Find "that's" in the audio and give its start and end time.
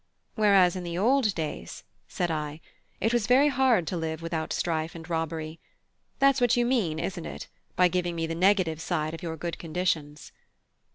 6.17-6.41